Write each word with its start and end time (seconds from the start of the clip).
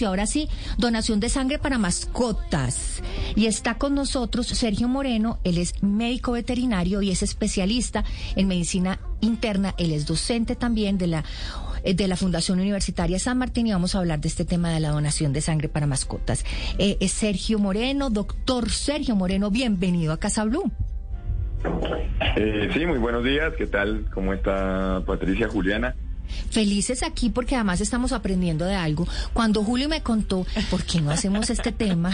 y 0.00 0.04
ahora 0.04 0.26
sí, 0.26 0.48
donación 0.76 1.20
de 1.20 1.28
sangre 1.28 1.58
para 1.58 1.78
mascotas. 1.78 3.02
Y 3.36 3.46
está 3.46 3.74
con 3.74 3.94
nosotros 3.94 4.46
Sergio 4.46 4.88
Moreno, 4.88 5.38
él 5.44 5.58
es 5.58 5.82
médico 5.82 6.32
veterinario 6.32 7.02
y 7.02 7.10
es 7.10 7.22
especialista 7.22 8.04
en 8.36 8.48
medicina 8.48 9.00
interna, 9.20 9.74
él 9.78 9.92
es 9.92 10.06
docente 10.06 10.56
también 10.56 10.98
de 10.98 11.06
la 11.08 11.24
eh, 11.84 11.94
de 11.94 12.08
la 12.08 12.16
Fundación 12.16 12.58
Universitaria 12.60 13.18
San 13.18 13.38
Martín 13.38 13.66
y 13.66 13.72
vamos 13.72 13.94
a 13.94 13.98
hablar 13.98 14.20
de 14.20 14.28
este 14.28 14.44
tema 14.44 14.70
de 14.70 14.80
la 14.80 14.90
donación 14.90 15.32
de 15.32 15.40
sangre 15.40 15.68
para 15.68 15.86
mascotas. 15.86 16.44
Eh, 16.78 16.96
es 17.00 17.12
Sergio 17.12 17.58
Moreno, 17.58 18.10
doctor 18.10 18.70
Sergio 18.70 19.14
Moreno, 19.14 19.50
bienvenido 19.50 20.12
a 20.12 20.18
Casa 20.18 20.44
Blue. 20.44 20.70
Eh, 22.36 22.70
sí, 22.72 22.86
muy 22.86 22.98
buenos 22.98 23.24
días. 23.24 23.52
¿Qué 23.56 23.66
tal? 23.66 24.06
¿Cómo 24.12 24.32
está 24.32 25.02
Patricia 25.06 25.48
Juliana? 25.48 25.94
Felices 26.58 27.04
aquí 27.04 27.30
porque 27.30 27.54
además 27.54 27.80
estamos 27.80 28.10
aprendiendo 28.10 28.64
de 28.64 28.74
algo. 28.74 29.06
Cuando 29.32 29.62
Julio 29.62 29.88
me 29.88 30.02
contó, 30.02 30.44
¿por 30.72 30.82
qué 30.82 31.00
no 31.00 31.12
hacemos 31.12 31.50
este 31.50 31.70
tema? 31.70 32.10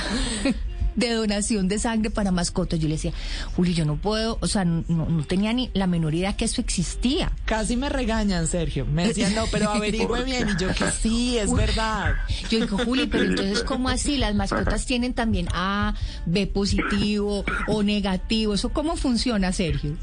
de 0.97 1.13
donación 1.15 1.67
de 1.67 1.79
sangre 1.79 2.11
para 2.11 2.31
mascotas. 2.31 2.79
Yo 2.79 2.87
le 2.87 2.97
decía, 2.97 3.15
Julio, 3.57 3.73
yo 3.73 3.85
no 3.87 3.97
puedo, 3.97 4.37
o 4.43 4.47
sea, 4.47 4.67
no, 4.67 4.85
tenía 5.27 5.55
ni 5.55 5.71
la 5.73 5.87
menor 5.87 6.15
idea 6.15 6.37
que 6.37 6.45
eso 6.45 6.61
existía. 6.61 7.33
Casi 7.47 7.75
me 7.75 7.89
regañan, 7.89 8.47
Sergio. 8.47 8.85
Me 8.85 9.09
decían, 9.09 9.35
no, 9.35 9.47
pero 9.51 9.71
averigüe 9.73 10.25
bien. 10.25 10.47
Y 10.51 10.61
yo 10.61 10.69
que 10.75 10.91
sí, 10.91 11.39
es 11.39 11.51
verdad. 11.51 12.13
Yo 12.51 12.61
digo, 12.61 12.77
Julio, 12.77 13.09
pero 13.11 13.25
entonces, 13.25 13.63
¿cómo 13.63 13.89
así? 13.89 14.19
Las 14.19 14.35
mascotas 14.35 14.85
tienen 14.85 15.15
también 15.15 15.49
A, 15.55 15.95
B 16.27 16.47
positivo 16.47 17.47
o 17.67 17.83
negativo. 17.83 18.53
¿Eso 18.53 18.75
cómo 18.75 18.99
funciona, 18.99 19.53
Sergio? 19.53 19.97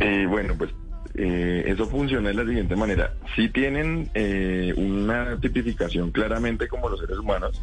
Eh, 0.00 0.26
bueno, 0.28 0.56
pues 0.58 0.72
eh, 1.18 1.64
eso 1.66 1.86
funciona 1.86 2.28
de 2.28 2.34
la 2.34 2.44
siguiente 2.44 2.76
manera. 2.76 3.14
Si 3.34 3.48
tienen 3.48 4.10
eh, 4.14 4.74
una 4.76 5.38
tipificación 5.40 6.10
claramente 6.10 6.68
como 6.68 6.88
los 6.88 7.00
seres 7.00 7.18
humanos, 7.18 7.62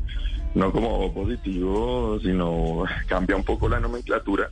no 0.56 0.72
como 0.72 1.14
positivo, 1.14 2.20
sino 2.22 2.84
cambia 3.08 3.36
un 3.36 3.44
poco 3.44 3.70
la 3.70 3.80
nomenclatura. 3.80 4.50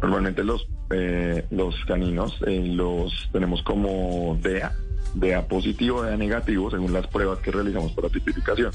Normalmente 0.00 0.42
los, 0.42 0.66
eh, 0.90 1.44
los 1.50 1.76
caninos 1.84 2.40
los 2.40 3.28
tenemos 3.32 3.62
como 3.62 4.38
DEA, 4.40 4.72
DEA 5.14 5.46
positivo, 5.46 6.02
DEA 6.02 6.16
negativo, 6.16 6.70
según 6.70 6.92
las 6.92 7.06
pruebas 7.06 7.38
que 7.40 7.50
realizamos 7.50 7.92
para 7.92 8.08
tipificación. 8.08 8.72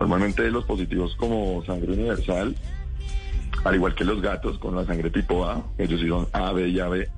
Normalmente 0.00 0.50
los 0.50 0.64
positivos 0.64 1.14
como 1.16 1.64
sangre 1.64 1.92
universal, 1.92 2.54
al 3.64 3.74
igual 3.74 3.94
que 3.94 4.04
los 4.04 4.20
gatos 4.20 4.58
con 4.58 4.74
la 4.74 4.84
sangre 4.84 5.10
tipo 5.10 5.44
A, 5.44 5.64
ellos 5.78 6.00
sí 6.00 6.08
son 6.08 6.26
A, 6.32 6.52
B 6.52 6.68
y 6.68 6.80
AB 6.80 6.94
eh, 6.94 7.08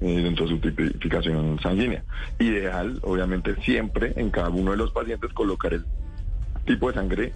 dentro 0.00 0.46
de 0.46 0.52
su 0.52 0.60
tipificación 0.60 1.58
sanguínea. 1.60 2.04
Ideal, 2.38 2.98
obviamente, 3.02 3.56
siempre 3.62 4.12
en 4.16 4.30
cada 4.30 4.50
uno 4.50 4.72
de 4.72 4.76
los 4.76 4.92
pacientes 4.92 5.32
colocar 5.32 5.74
el 5.74 5.84
tipo 6.64 6.88
de 6.88 6.94
sangre 6.94 7.32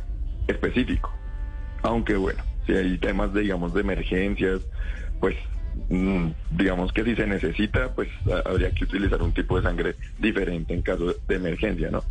específico. 0.46 1.12
Aunque 1.82 2.16
bueno, 2.16 2.42
si 2.66 2.72
hay 2.72 2.98
temas, 2.98 3.32
de, 3.32 3.42
digamos, 3.42 3.74
de 3.74 3.80
emergencias, 3.80 4.60
pues 5.20 5.36
mm, 5.88 6.28
digamos 6.50 6.92
que 6.92 7.04
si 7.04 7.16
se 7.16 7.26
necesita, 7.26 7.92
pues 7.94 8.08
habría 8.44 8.70
que 8.70 8.84
utilizar 8.84 9.20
un 9.22 9.32
tipo 9.32 9.56
de 9.56 9.62
sangre 9.62 9.96
diferente 10.18 10.74
en 10.74 10.82
caso 10.82 11.14
de 11.26 11.34
emergencia, 11.34 11.90
¿no? 11.90 12.04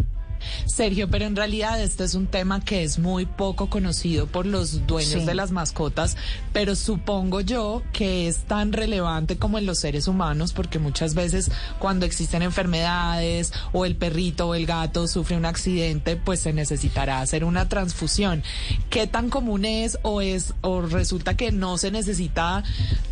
Sergio, 0.65 1.09
pero 1.09 1.25
en 1.25 1.35
realidad 1.35 1.81
este 1.81 2.03
es 2.03 2.15
un 2.15 2.27
tema 2.27 2.63
que 2.63 2.83
es 2.83 2.99
muy 2.99 3.25
poco 3.25 3.69
conocido 3.69 4.27
por 4.27 4.45
los 4.45 4.87
dueños 4.87 5.25
de 5.25 5.35
las 5.35 5.51
mascotas, 5.51 6.17
pero 6.53 6.75
supongo 6.75 7.41
yo 7.41 7.81
que 7.93 8.27
es 8.27 8.39
tan 8.39 8.73
relevante 8.73 9.37
como 9.37 9.57
en 9.57 9.65
los 9.65 9.79
seres 9.79 10.07
humanos, 10.07 10.53
porque 10.53 10.79
muchas 10.79 11.15
veces 11.15 11.51
cuando 11.79 12.05
existen 12.05 12.41
enfermedades 12.41 13.53
o 13.73 13.85
el 13.85 13.95
perrito 13.95 14.49
o 14.49 14.55
el 14.55 14.65
gato 14.65 15.07
sufre 15.07 15.37
un 15.37 15.45
accidente, 15.45 16.15
pues 16.15 16.39
se 16.39 16.53
necesitará 16.53 17.21
hacer 17.21 17.43
una 17.43 17.69
transfusión. 17.69 18.43
¿Qué 18.89 19.07
tan 19.07 19.29
común 19.29 19.65
es 19.65 19.97
o 20.03 20.21
es 20.21 20.53
o 20.61 20.81
resulta 20.81 21.35
que 21.35 21.51
no 21.51 21.77
se 21.77 21.91
necesita 21.91 22.63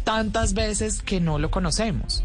tantas 0.03 0.53
veces 0.53 1.01
que 1.01 1.19
no 1.19 1.39
lo 1.39 1.51
conocemos? 1.51 2.23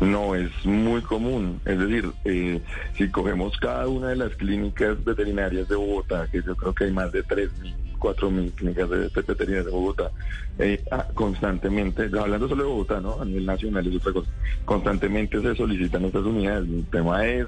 No, 0.00 0.34
es 0.34 0.50
muy 0.64 1.02
común. 1.02 1.60
Es 1.64 1.78
decir, 1.78 2.10
eh, 2.24 2.60
si 2.96 3.08
cogemos 3.10 3.56
cada 3.58 3.86
una 3.88 4.08
de 4.08 4.16
las 4.16 4.34
clínicas 4.34 5.02
veterinarias 5.04 5.68
de 5.68 5.76
Bogotá, 5.76 6.26
que 6.30 6.42
yo 6.42 6.56
creo 6.56 6.74
que 6.74 6.84
hay 6.84 6.92
más 6.92 7.12
de 7.12 7.22
3.000, 7.24 7.74
4.000 7.98 8.52
clínicas 8.52 8.90
de, 8.90 8.98
veterinarias 9.08 9.66
de 9.66 9.70
Bogotá, 9.70 10.10
eh, 10.58 10.82
ah, 10.90 11.06
constantemente, 11.14 12.04
hablando 12.18 12.48
solo 12.48 12.64
de 12.64 12.70
Bogotá, 12.70 13.00
¿no? 13.00 13.20
A 13.20 13.24
nivel 13.24 13.46
nacional 13.46 13.86
es 13.86 13.96
otra 13.96 14.12
cosa, 14.12 14.30
constantemente 14.64 15.40
se 15.40 15.54
solicitan 15.54 16.04
estas 16.06 16.24
unidades. 16.24 16.68
El 16.68 16.86
tema 16.86 17.26
es 17.26 17.46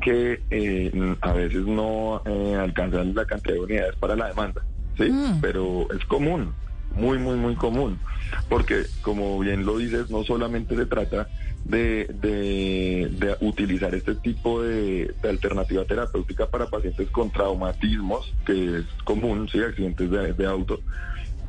que 0.00 0.40
eh, 0.50 1.16
a 1.20 1.32
veces 1.32 1.66
no 1.66 2.22
alcanzan 2.58 3.14
la 3.14 3.26
cantidad 3.26 3.54
de 3.54 3.60
unidades 3.60 3.96
para 3.96 4.16
la 4.16 4.28
demanda, 4.28 4.62
¿sí? 4.96 5.04
Mm. 5.04 5.40
Pero 5.40 5.86
es 5.92 6.04
común 6.06 6.52
muy, 6.94 7.18
muy, 7.18 7.36
muy 7.36 7.54
común, 7.54 7.98
porque 8.48 8.84
como 9.02 9.38
bien 9.38 9.64
lo 9.64 9.78
dices, 9.78 10.10
no 10.10 10.24
solamente 10.24 10.76
se 10.76 10.86
trata 10.86 11.28
de, 11.64 12.06
de, 12.20 13.36
utilizar 13.40 13.94
este 13.94 14.14
tipo 14.16 14.62
de, 14.62 15.14
alternativa 15.28 15.84
terapéutica 15.84 16.46
para 16.46 16.66
pacientes 16.66 17.08
con 17.10 17.30
traumatismos, 17.30 18.32
que 18.44 18.78
es 18.78 18.84
común, 19.04 19.48
sí, 19.50 19.60
accidentes 19.60 20.10
de, 20.10 20.46
auto, 20.46 20.80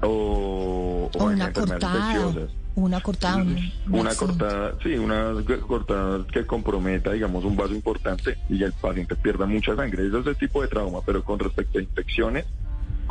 o, 0.01 1.09
una 1.19 1.51
cortada. 1.51 2.47
Una 2.73 3.01
cortada. 3.01 3.45
Una, 3.89 4.15
cortada, 4.15 4.75
sí, 4.81 4.93
una 4.93 5.33
cortada 5.67 6.25
que 6.31 6.45
comprometa, 6.45 7.11
digamos, 7.11 7.43
un 7.43 7.57
vaso 7.57 7.73
importante 7.73 8.37
y 8.49 8.63
el 8.63 8.71
paciente 8.71 9.15
pierda 9.17 9.45
mucha 9.45 9.75
sangre. 9.75 10.07
Eso 10.07 10.19
es 10.19 10.27
el 10.27 10.37
tipo 10.37 10.61
de 10.61 10.69
trauma, 10.69 10.99
pero 11.05 11.21
con 11.21 11.37
respecto 11.37 11.79
a 11.79 11.81
infecciones, 11.81 12.45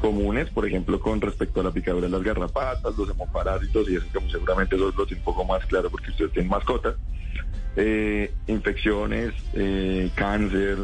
comunes, 0.01 0.49
por 0.51 0.67
ejemplo, 0.67 0.99
con 0.99 1.21
respecto 1.21 1.61
a 1.61 1.65
la 1.65 1.71
picadura 1.71 2.07
de 2.07 2.13
las 2.13 2.23
garrapatas, 2.23 2.97
los 2.97 3.11
hemoparásitos, 3.11 3.89
y 3.89 3.97
eso 3.97 4.07
que 4.13 4.31
seguramente 4.31 4.77
eso 4.77 4.93
lo 4.97 5.07
tiene 5.07 5.21
un 5.21 5.25
poco 5.25 5.45
más 5.45 5.65
claro 5.67 5.91
porque 5.91 6.11
ustedes 6.11 6.33
tienen 6.33 6.51
mascotas, 6.51 6.95
eh, 7.77 8.33
infecciones, 8.47 9.35
eh, 9.53 10.11
cáncer, 10.15 10.79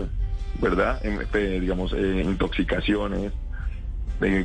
¿verdad? 0.61 1.05
Em, 1.05 1.21
eh, 1.33 1.59
digamos, 1.61 1.93
intoxicaciones, 1.93 3.33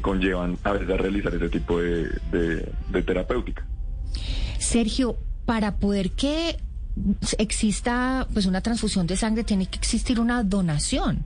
conllevan 0.02 0.58
a 0.64 0.74
veces 0.74 0.90
a 0.90 0.98
realizar 0.98 1.34
ese 1.34 1.50
tipo 1.50 1.80
de, 1.80 2.10
de 2.32 3.02
terapéutica. 3.04 3.66
Sergio, 4.58 5.18
para 5.46 5.78
poder 5.78 6.12
que 6.12 6.58
exista 7.38 8.28
pues 8.34 8.46
una 8.46 8.62
transfusión 8.62 9.08
de 9.08 9.18
sangre, 9.18 9.44
tiene 9.44 9.66
que 9.66 9.78
existir 9.78 10.20
una 10.20 10.44
donación. 10.44 11.26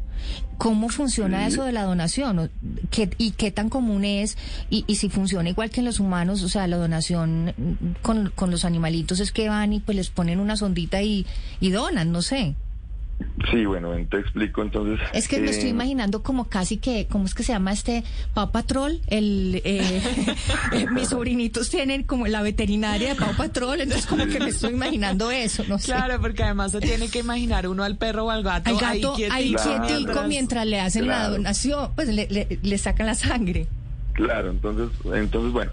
¿Cómo 0.57 0.89
funciona 0.89 1.45
eso 1.45 1.63
de 1.63 1.71
la 1.71 1.83
donación? 1.83 2.49
¿Qué, 2.89 3.09
¿Y 3.17 3.31
qué 3.31 3.51
tan 3.51 3.69
común 3.69 4.05
es? 4.05 4.37
Y, 4.69 4.85
y, 4.87 4.95
si 4.95 5.09
funciona 5.09 5.49
igual 5.49 5.69
que 5.69 5.81
en 5.81 5.85
los 5.85 5.99
humanos, 5.99 6.41
o 6.43 6.49
sea, 6.49 6.65
la 6.67 6.77
donación 6.77 7.53
con, 8.01 8.31
con 8.33 8.51
los 8.51 8.63
animalitos 8.63 9.19
es 9.19 9.31
que 9.31 9.49
van 9.49 9.73
y 9.73 9.81
pues 9.81 9.97
les 9.97 10.09
ponen 10.09 10.39
una 10.39 10.55
sondita 10.55 11.01
y, 11.01 11.25
y 11.59 11.71
donan, 11.71 12.11
no 12.11 12.21
sé. 12.21 12.55
Sí, 13.51 13.65
bueno, 13.65 13.91
te 14.09 14.19
explico 14.19 14.61
entonces. 14.61 14.99
Es 15.13 15.27
que 15.27 15.39
me 15.39 15.49
estoy 15.49 15.67
eh, 15.67 15.71
imaginando 15.71 16.23
como 16.23 16.45
casi 16.49 16.77
que, 16.77 17.07
¿cómo 17.09 17.25
es 17.25 17.33
que 17.33 17.43
se 17.43 17.53
llama 17.53 17.71
este 17.71 18.03
Pau 18.33 18.51
Patrol? 18.51 19.01
El, 19.07 19.61
eh, 19.63 20.01
eh, 20.73 20.87
mis 20.91 21.09
sobrinitos 21.09 21.69
tienen 21.69 22.03
como 22.03 22.27
la 22.27 22.41
veterinaria 22.41 23.09
de 23.09 23.15
Pau 23.15 23.35
Patrol, 23.37 23.81
entonces 23.81 24.05
como 24.05 24.25
que 24.25 24.39
me 24.39 24.49
estoy 24.49 24.73
imaginando 24.73 25.31
eso, 25.31 25.63
no 25.67 25.77
sé. 25.77 25.85
Claro, 25.85 26.19
porque 26.19 26.43
además 26.43 26.71
se 26.71 26.81
tiene 26.81 27.09
que 27.09 27.19
imaginar 27.19 27.67
uno 27.67 27.83
al 27.83 27.97
perro 27.97 28.25
o 28.25 28.29
al 28.31 28.43
gato, 28.43 28.69
al 28.69 28.77
gato 28.77 29.15
ahí 29.31 29.53
quietico, 29.53 30.23
mientras 30.27 30.65
le 30.65 30.79
hacen 30.79 31.07
la 31.07 31.29
donación, 31.29 31.91
pues 31.95 32.09
le, 32.09 32.27
le, 32.61 32.77
sacan 32.77 33.05
la 33.05 33.15
sangre. 33.15 33.67
Claro, 34.13 34.49
entonces, 34.49 34.89
entonces 35.13 35.51
bueno, 35.51 35.71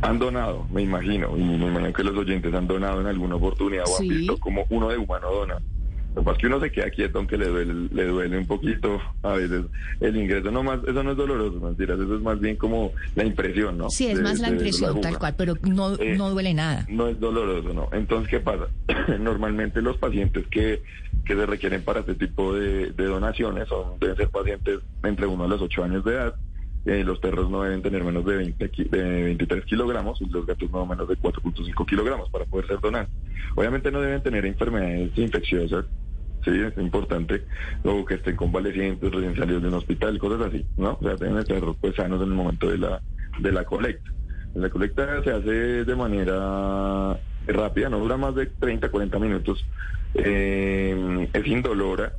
han 0.00 0.18
donado, 0.18 0.66
me 0.72 0.82
imagino, 0.82 1.36
y 1.36 1.42
me 1.42 1.54
imagino 1.54 1.92
que 1.92 2.02
los 2.02 2.16
oyentes 2.16 2.52
han 2.52 2.66
donado 2.66 3.00
en 3.00 3.06
alguna 3.06 3.36
oportunidad 3.36 3.84
o 3.86 3.98
han 3.98 4.08
visto 4.08 4.38
como 4.38 4.66
uno 4.70 4.88
de 4.88 4.98
humano 4.98 5.30
dona. 5.30 5.58
Lo 6.14 6.22
que 6.24 6.42
que 6.42 6.46
uno 6.46 6.60
se 6.60 6.70
queda 6.70 6.90
quieto 6.90 7.18
aunque 7.18 7.38
le 7.38 7.46
duele, 7.46 7.88
le 7.90 8.06
duele 8.06 8.38
un 8.38 8.46
poquito 8.46 9.00
a 9.22 9.32
veces 9.32 9.64
el 10.00 10.16
ingreso. 10.16 10.50
No 10.50 10.62
más, 10.62 10.80
eso 10.86 11.02
no 11.02 11.12
es 11.12 11.16
doloroso, 11.16 11.60
mentiras, 11.60 11.98
eso 11.98 12.16
es 12.16 12.20
más 12.20 12.38
bien 12.40 12.56
como 12.56 12.92
la 13.14 13.24
impresión, 13.24 13.78
¿no? 13.78 13.88
Sí, 13.88 14.08
es 14.08 14.20
más 14.20 14.40
la 14.40 14.48
impresión 14.50 15.00
tal 15.00 15.18
cual, 15.18 15.34
pero 15.36 15.54
no, 15.62 15.94
eh, 15.94 16.16
no 16.16 16.30
duele 16.30 16.52
nada. 16.52 16.84
No 16.88 17.08
es 17.08 17.18
doloroso, 17.18 17.72
¿no? 17.72 17.88
Entonces, 17.92 18.28
¿qué 18.28 18.40
pasa? 18.40 18.66
Normalmente 19.20 19.80
los 19.80 19.96
pacientes 19.96 20.46
que, 20.48 20.82
que 21.24 21.34
se 21.34 21.46
requieren 21.46 21.82
para 21.82 22.00
este 22.00 22.14
tipo 22.14 22.54
de, 22.54 22.90
donaciones 22.90 23.68
son, 23.68 23.98
deben 23.98 24.16
ser 24.16 24.28
pacientes 24.28 24.80
entre 25.04 25.26
1 25.26 25.44
a 25.44 25.48
los 25.48 25.62
8 25.62 25.84
años 25.84 26.04
de 26.04 26.12
edad. 26.12 26.34
Eh, 26.84 27.04
los 27.04 27.20
perros 27.20 27.48
no 27.48 27.62
deben 27.62 27.80
tener 27.80 28.02
menos 28.02 28.24
de, 28.24 28.36
20, 28.36 28.70
de 28.90 29.22
23 29.24 29.64
kilogramos 29.66 30.20
y 30.20 30.26
los 30.26 30.44
gatos 30.44 30.68
no 30.72 30.84
menos 30.84 31.08
de 31.08 31.14
4.5 31.16 31.86
kilogramos 31.86 32.28
para 32.28 32.44
poder 32.44 32.66
ser 32.66 32.80
donados. 32.80 33.08
Obviamente 33.54 33.92
no 33.92 34.00
deben 34.00 34.20
tener 34.20 34.44
enfermedades 34.44 35.16
infecciosas 35.16 35.84
sí, 36.44 36.50
es 36.50 36.76
importante, 36.78 37.44
o 37.84 38.04
que 38.04 38.14
estén 38.14 38.36
convalecientes, 38.36 39.10
recién 39.10 39.36
salidos 39.36 39.62
de 39.62 39.68
un 39.68 39.74
hospital, 39.74 40.18
cosas 40.18 40.48
así, 40.48 40.64
¿no? 40.76 40.98
O 41.00 41.02
sea, 41.02 41.16
deben 41.16 41.38
estar 41.38 41.60
pues 41.80 41.94
sanos 41.94 42.22
en 42.22 42.28
el 42.28 42.34
momento 42.34 42.68
de 42.68 42.78
la, 42.78 43.02
de 43.38 43.52
la 43.52 43.64
colecta. 43.64 44.10
La 44.54 44.68
colecta 44.68 45.22
se 45.22 45.30
hace 45.30 45.84
de 45.84 45.96
manera 45.96 47.18
rápida, 47.46 47.88
no 47.88 47.98
dura 47.98 48.16
más 48.16 48.34
de 48.34 48.46
30, 48.46 48.90
40 48.90 49.18
minutos, 49.18 49.64
eh, 50.14 51.28
es 51.32 51.46
indolora, 51.46 52.12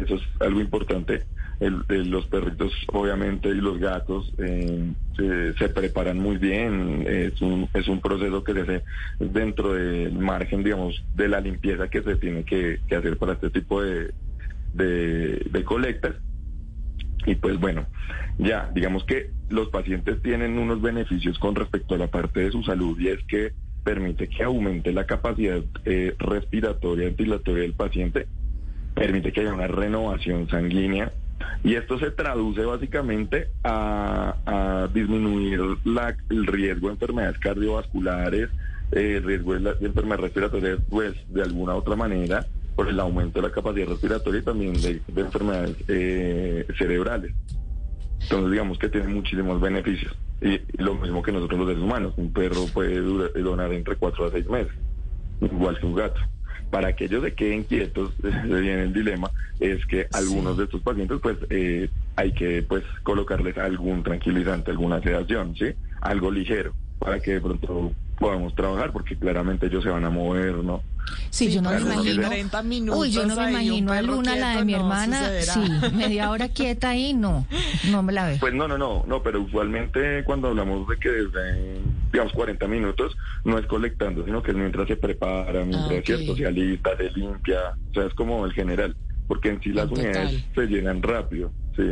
eso 0.00 0.16
es 0.16 0.22
algo 0.40 0.60
importante. 0.60 1.24
los 1.60 2.26
perritos, 2.26 2.72
obviamente, 2.88 3.48
y 3.48 3.54
los 3.54 3.78
gatos 3.78 4.32
eh, 4.38 4.92
se, 5.58 5.68
preparan 5.70 6.18
muy 6.18 6.36
bien. 6.36 7.04
Es 7.06 7.40
un, 7.40 7.68
es 7.74 7.88
un 7.88 8.00
proceso 8.00 8.44
que 8.44 8.52
se 8.52 8.60
hace 8.60 8.82
dentro 9.18 9.72
del 9.74 10.18
margen, 10.18 10.62
digamos, 10.62 11.02
de 11.14 11.28
la 11.28 11.40
limpieza 11.40 11.88
que 11.88 12.02
se 12.02 12.16
tiene 12.16 12.44
que, 12.44 12.80
hacer 12.96 13.16
para 13.16 13.32
este 13.34 13.50
tipo 13.50 13.82
de, 13.82 14.12
de 14.74 15.64
colectas. 15.64 16.14
Y 17.26 17.34
pues 17.34 17.58
bueno, 17.58 17.86
ya, 18.38 18.70
digamos 18.74 19.04
que 19.04 19.30
los 19.48 19.68
pacientes 19.68 20.20
tienen 20.22 20.58
unos 20.58 20.80
beneficios 20.82 21.38
con 21.38 21.54
respecto 21.54 21.94
a 21.94 21.98
la 21.98 22.08
parte 22.08 22.40
de 22.40 22.50
su 22.52 22.62
salud 22.62 22.98
y 23.00 23.08
es 23.08 23.22
que 23.24 23.52
permite 23.84 24.28
que 24.28 24.42
aumente 24.42 24.92
la 24.92 25.06
capacidad 25.06 25.62
eh, 25.84 26.14
respiratoria 26.18 27.06
ventilatoria 27.06 27.62
del 27.62 27.74
paciente, 27.74 28.26
permite 28.96 29.30
que 29.30 29.42
haya 29.42 29.54
una 29.54 29.68
renovación 29.68 30.48
sanguínea 30.48 31.12
y 31.62 31.74
esto 31.74 31.98
se 31.98 32.10
traduce 32.10 32.64
básicamente 32.64 33.48
a, 33.62 34.88
disminuir 34.92 35.60
el 36.30 36.46
riesgo 36.46 36.88
de 36.88 36.94
enfermedades 36.94 37.38
cardiovasculares, 37.38 38.48
eh, 38.92 39.16
el 39.18 39.24
riesgo 39.24 39.58
de, 39.58 39.74
enfermedades 39.84 40.22
respiratorias, 40.22 40.78
pues 40.88 41.14
de 41.28 41.42
alguna 41.42 41.74
otra 41.74 41.96
manera 41.96 42.46
por 42.74 42.88
el 42.88 42.98
aumento 43.00 43.40
de 43.40 43.48
la 43.48 43.54
capacidad 43.54 43.88
respiratoria 43.88 44.40
y 44.40 44.44
también 44.44 44.80
de, 44.80 45.02
enfermedades 45.16 45.76
eh, 45.88 46.66
cerebrales. 46.78 47.32
Entonces 48.22 48.50
digamos 48.50 48.78
que 48.78 48.88
tiene 48.88 49.08
muchísimos 49.08 49.60
beneficios. 49.60 50.16
Y, 50.40 50.60
lo 50.80 50.94
mismo 50.94 51.22
que 51.22 51.32
nosotros 51.32 51.58
los 51.60 51.68
seres 51.68 51.82
humanos. 51.82 52.14
Un 52.16 52.32
perro 52.32 52.66
puede 52.72 53.00
donar 53.00 53.72
entre 53.72 53.96
4 53.96 54.26
a 54.26 54.30
6 54.30 54.48
meses, 54.48 54.72
igual 55.40 55.78
que 55.78 55.86
un 55.86 55.94
gato. 55.94 56.20
Para 56.70 56.94
que 56.94 57.04
ellos 57.04 57.22
se 57.22 57.34
queden 57.34 57.64
quietos, 57.64 58.12
se 58.22 58.28
viene 58.30 58.82
el 58.82 58.92
dilema, 58.92 59.30
es 59.60 59.84
que 59.86 60.06
algunos 60.12 60.56
de 60.56 60.64
estos 60.64 60.82
pacientes, 60.82 61.18
pues, 61.22 61.36
eh, 61.50 61.88
hay 62.16 62.32
que, 62.32 62.62
pues, 62.62 62.84
colocarles 63.02 63.56
algún 63.58 64.02
tranquilizante, 64.02 64.70
alguna 64.70 65.00
sedación, 65.00 65.54
¿sí? 65.56 65.66
Algo 66.00 66.30
ligero, 66.30 66.72
para 66.98 67.20
que 67.20 67.34
de 67.34 67.40
pronto 67.40 67.92
podamos 68.18 68.54
trabajar, 68.54 68.92
porque 68.92 69.16
claramente 69.16 69.66
ellos 69.66 69.84
se 69.84 69.90
van 69.90 70.04
a 70.04 70.10
mover, 70.10 70.56
¿no? 70.56 70.82
Sí, 71.30 71.52
yo 71.52 71.62
no 71.62 71.70
me 71.70 71.80
imagino. 71.80 72.96
Uy, 72.96 73.10
yo 73.10 73.26
no 73.26 73.36
me 73.36 73.50
imagino 73.50 73.92
a 73.92 74.02
Luna, 74.02 74.36
la 74.36 74.56
de 74.56 74.64
mi 74.64 74.74
hermana, 74.74 75.30
sí, 75.40 75.60
media 75.94 76.30
hora 76.30 76.48
quieta 76.48 76.90
ahí, 76.90 77.14
no, 77.14 77.46
no 77.90 78.02
me 78.02 78.12
la 78.12 78.26
ve. 78.26 78.38
Pues 78.40 78.54
no, 78.54 78.66
no, 78.66 78.78
no, 78.78 79.04
no, 79.06 79.22
pero 79.22 79.42
usualmente 79.42 80.24
cuando 80.24 80.48
hablamos 80.48 80.88
de 80.88 80.96
que 80.96 81.10
desde, 81.10 81.80
digamos, 82.12 82.32
40 82.32 82.66
minutos, 82.68 83.16
no 83.44 83.58
es 83.58 83.66
colectando, 83.66 84.24
sino 84.24 84.42
que 84.42 84.52
es 84.52 84.56
mientras 84.56 84.88
se 84.88 84.96
prepara, 84.96 85.64
mientras, 85.64 86.04
cierto, 86.04 86.36
se 86.36 86.46
alista, 86.46 86.96
se 86.96 87.10
limpia, 87.10 87.76
o 87.90 87.94
sea, 87.94 88.04
es 88.04 88.14
como 88.14 88.44
el 88.46 88.52
general, 88.52 88.96
porque 89.26 89.50
en 89.50 89.62
sí 89.62 89.70
las 89.70 89.90
unidades 89.90 90.44
se 90.54 90.66
llenan 90.66 91.02
rápido, 91.02 91.50
sí. 91.74 91.82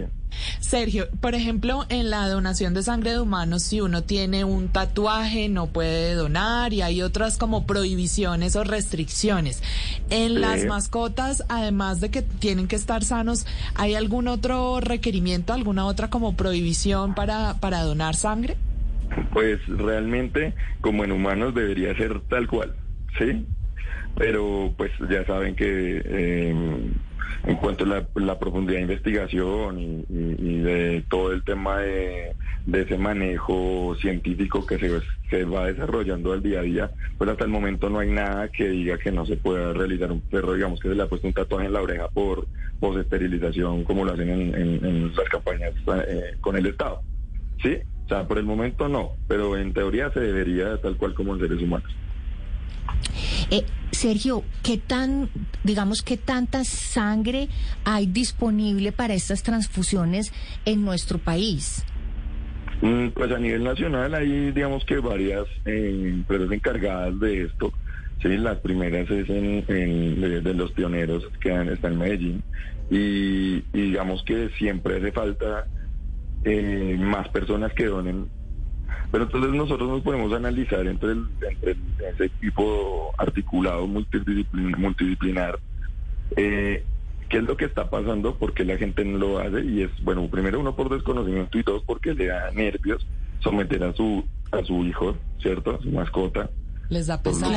Sergio, 0.60 1.08
por 1.20 1.34
ejemplo, 1.34 1.86
en 1.88 2.10
la 2.10 2.28
donación 2.28 2.74
de 2.74 2.82
sangre 2.82 3.12
de 3.12 3.20
humanos, 3.20 3.62
si 3.62 3.80
uno 3.80 4.02
tiene 4.02 4.44
un 4.44 4.68
tatuaje, 4.68 5.48
no 5.48 5.68
puede 5.68 6.14
donar 6.14 6.72
y 6.72 6.82
hay 6.82 7.02
otras 7.02 7.38
como 7.38 7.66
prohibiciones 7.66 8.56
o 8.56 8.64
restricciones. 8.64 9.62
En 10.10 10.40
las 10.40 10.64
mascotas, 10.64 11.44
además 11.48 12.00
de 12.00 12.10
que 12.10 12.22
tienen 12.22 12.66
que 12.66 12.76
estar 12.76 13.04
sanos, 13.04 13.46
¿hay 13.74 13.94
algún 13.94 14.26
otro 14.28 14.80
requerimiento, 14.80 15.52
alguna 15.52 15.86
otra 15.86 16.10
como 16.10 16.36
prohibición 16.36 17.14
para, 17.14 17.54
para 17.60 17.82
donar 17.82 18.16
sangre? 18.16 18.56
Pues 19.32 19.60
realmente, 19.66 20.54
como 20.80 21.04
en 21.04 21.12
humanos, 21.12 21.54
debería 21.54 21.94
ser 21.96 22.20
tal 22.28 22.46
cual, 22.46 22.74
¿sí? 23.18 23.46
Pero 24.16 24.72
pues 24.76 24.92
ya 25.08 25.24
saben 25.24 25.56
que... 25.56 26.02
Eh, 26.04 26.54
en 27.46 27.56
cuanto 27.56 27.84
a 27.84 28.06
la, 28.14 28.38
profundidad 28.38 28.76
de 28.76 28.82
investigación 28.82 29.78
y, 30.08 30.58
de 30.60 31.04
todo 31.08 31.32
el 31.32 31.42
tema 31.44 31.78
de, 31.80 32.34
ese 32.72 32.96
manejo 32.96 33.94
científico 34.00 34.64
que 34.66 34.78
se, 34.78 34.90
se, 35.28 35.44
va 35.44 35.66
desarrollando 35.66 36.32
al 36.32 36.42
día 36.42 36.60
a 36.60 36.62
día, 36.62 36.90
pues 37.18 37.28
hasta 37.30 37.44
el 37.44 37.50
momento 37.50 37.90
no 37.90 37.98
hay 37.98 38.10
nada 38.10 38.48
que 38.48 38.68
diga 38.68 38.98
que 38.98 39.12
no 39.12 39.26
se 39.26 39.36
pueda 39.36 39.72
realizar 39.72 40.10
un 40.10 40.20
perro, 40.22 40.54
digamos 40.54 40.80
que 40.80 40.88
se 40.88 40.94
le 40.94 41.02
ha 41.02 41.08
puesto 41.08 41.26
un 41.26 41.34
tatuaje 41.34 41.66
en 41.66 41.72
la 41.74 41.82
oreja 41.82 42.08
por 42.08 42.46
postesterilización 42.80 43.84
como 43.84 44.04
lo 44.04 44.12
hacen 44.12 44.30
en, 44.30 45.12
las 45.14 45.28
campañas 45.28 45.72
eh, 46.08 46.36
con 46.40 46.56
el 46.56 46.66
Estado. 46.66 47.02
¿Sí? 47.62 47.78
O 48.04 48.08
sea, 48.08 48.26
por 48.26 48.38
el 48.38 48.44
momento 48.44 48.88
no, 48.88 49.12
pero 49.28 49.56
en 49.56 49.72
teoría 49.72 50.10
se 50.12 50.20
debería 50.20 50.80
tal 50.80 50.96
cual 50.96 51.14
como 51.14 51.34
en 51.34 51.40
seres 51.40 51.62
humanos. 51.62 51.90
Eh, 53.50 53.64
Sergio, 53.92 54.42
¿qué 54.62 54.76
tan, 54.76 55.30
digamos, 55.62 56.02
qué 56.02 56.16
tanta 56.16 56.64
sangre 56.64 57.48
hay 57.84 58.06
disponible 58.06 58.92
para 58.92 59.14
estas 59.14 59.42
transfusiones 59.42 60.32
en 60.64 60.84
nuestro 60.84 61.18
país? 61.18 61.84
Mm, 62.82 63.08
pues 63.10 63.30
a 63.30 63.38
nivel 63.38 63.64
nacional 63.64 64.14
hay, 64.14 64.50
digamos 64.50 64.84
que 64.84 64.98
varias 64.98 65.46
eh, 65.64 66.10
empresas 66.12 66.50
encargadas 66.50 67.18
de 67.20 67.44
esto. 67.44 67.72
Sí, 68.20 68.36
las 68.36 68.58
primeras 68.58 69.10
es 69.10 69.28
en, 69.28 69.64
de, 70.20 70.54
los 70.54 70.72
pioneros 70.72 71.24
que 71.40 71.50
están 71.72 71.92
en 71.92 71.98
Medellín 71.98 72.42
y, 72.90 73.60
digamos 73.72 74.22
que 74.24 74.50
siempre 74.58 74.96
hace 74.96 75.12
falta 75.12 75.66
eh, 76.44 76.96
más 76.98 77.28
personas 77.28 77.72
que 77.72 77.86
donen 77.86 78.28
pero 79.14 79.24
entonces 79.26 79.52
nosotros 79.52 79.88
nos 79.88 80.02
podemos 80.02 80.32
analizar 80.32 80.84
entre, 80.88 81.12
el, 81.12 81.24
entre 81.40 81.76
ese 82.10 82.24
equipo 82.24 83.12
articulado 83.16 83.86
multidisciplinar, 83.86 85.60
eh, 86.36 86.84
qué 87.28 87.36
es 87.36 87.44
lo 87.44 87.56
que 87.56 87.66
está 87.66 87.88
pasando, 87.90 88.34
por 88.34 88.54
qué 88.54 88.64
la 88.64 88.76
gente 88.76 89.04
no 89.04 89.18
lo 89.18 89.38
hace 89.38 89.64
y 89.64 89.82
es, 89.82 89.90
bueno, 90.02 90.26
primero 90.28 90.58
uno 90.58 90.74
por 90.74 90.90
desconocimiento 90.90 91.56
y 91.58 91.62
dos 91.62 91.84
porque 91.86 92.12
le 92.12 92.26
da 92.26 92.50
nervios 92.50 93.06
someter 93.38 93.84
a 93.84 93.92
su 93.92 94.24
a 94.50 94.64
su 94.64 94.84
hijo, 94.84 95.16
¿cierto? 95.40 95.76
A 95.76 95.80
su 95.80 95.92
mascota. 95.92 96.50
Les 96.88 97.06
da 97.06 97.22
pesar. 97.22 97.52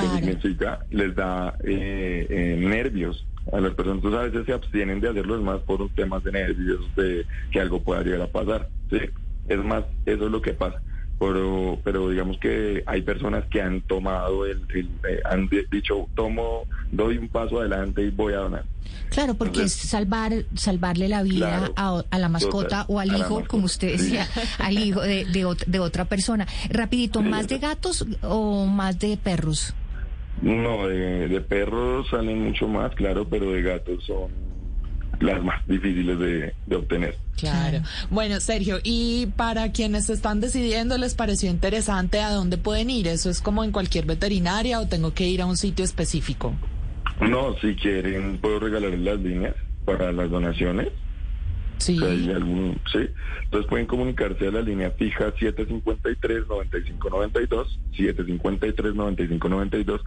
les 0.92 1.16
da 1.16 1.58
eh, 1.64 2.28
eh, 2.30 2.56
nervios 2.60 3.26
a 3.52 3.60
las 3.60 3.74
personas. 3.74 4.04
A 4.14 4.24
veces 4.24 4.46
se 4.46 4.54
abstienen 4.54 5.00
de 5.00 5.10
hacerlo, 5.10 5.36
es 5.36 5.42
más 5.42 5.60
por 5.62 5.88
temas 5.90 6.24
de 6.24 6.32
nervios, 6.32 6.84
de 6.96 7.26
que 7.52 7.60
algo 7.60 7.82
pueda 7.82 8.04
llegar 8.04 8.22
a 8.22 8.28
pasar. 8.28 8.70
¿sí? 8.90 9.00
Es 9.48 9.64
más, 9.64 9.84
eso 10.06 10.26
es 10.26 10.32
lo 10.32 10.42
que 10.42 10.54
pasa 10.54 10.82
pero, 11.20 11.80
pero 11.84 12.10
digamos 12.10 12.38
que 12.38 12.84
hay 12.86 13.02
personas 13.02 13.46
que 13.50 13.62
han 13.62 13.82
tomado 13.82 14.46
el, 14.46 14.62
eh, 14.74 15.20
han 15.26 15.50
dicho 15.72 16.08
tomo 16.16 16.64
doy 16.92 17.18
un 17.18 17.28
paso 17.28 17.60
adelante 17.60 18.04
y 18.04 18.12
voy 18.12 18.34
a 18.34 18.38
donar 18.38 18.66
claro 19.10 19.34
porque 19.34 19.64
es 19.64 19.74
salvar 19.74 20.46
salvarle 20.56 21.08
la 21.08 21.24
vida 21.24 21.72
a, 21.76 22.04
la 22.18 22.30
mascota 22.30 22.86
o 22.88 23.00
al 23.00 23.16
hijo 23.18 23.44
como 23.48 23.66
usted 23.66 23.94
decía 23.94 24.28
al 24.60 24.78
hijo 24.78 25.02
de, 25.02 25.26
de, 25.26 25.80
otra 25.80 26.06
persona 26.06 26.48
rapidito 26.70 27.22
más 27.22 27.48
de 27.48 27.58
gatos 27.58 28.06
o 28.22 28.66
más 28.66 29.00
de 29.00 29.18
perros 29.18 29.74
no 30.42 30.88
de, 30.88 31.28
de 31.28 31.42
perros 31.42 32.08
salen 32.10 32.44
mucho 32.44 32.68
más 32.68 32.94
claro 32.96 33.28
pero 33.28 33.52
de 33.52 33.62
gatos 33.62 34.04
son 34.06 34.48
las 35.20 35.44
más 35.44 35.68
difíciles 35.68 36.18
de, 36.20 36.54
obtener. 36.76 37.16
Claro. 37.38 37.80
Bueno, 38.10 38.40
Sergio, 38.40 38.80
y 38.84 39.28
para 39.36 39.72
quienes 39.72 40.10
están 40.10 40.40
decidiendo, 40.40 40.98
¿les 40.98 41.14
pareció 41.16 41.50
interesante 41.50 42.22
a 42.22 42.32
dónde 42.32 42.58
pueden 42.58 42.90
ir? 42.90 43.08
¿Eso 43.08 43.30
es 43.30 43.42
como 43.42 43.64
en 43.64 43.72
cualquier 43.72 44.06
veterinaria 44.06 44.80
o 44.80 44.88
tengo 44.88 45.14
que 45.14 45.28
ir 45.28 45.42
a 45.42 45.46
un 45.46 45.58
sitio 45.58 45.86
específico? 45.86 46.56
No, 47.22 47.56
si 47.60 47.76
quieren, 47.76 48.40
puedo 48.40 48.60
regalar 48.60 48.98
las 48.98 49.20
líneas 49.20 49.56
para 49.86 50.12
las 50.12 50.30
donaciones. 50.30 50.90
Sí. 51.78 51.98
algún, 52.04 52.80
sí. 52.92 53.08
Entonces 53.44 53.70
pueden 53.70 53.86
comunicarse 53.86 54.48
a 54.48 54.52
la 54.52 54.62
línea 54.62 54.90
fija 54.92 55.32
753-9592, 55.36 57.68
753-9592 57.96 60.02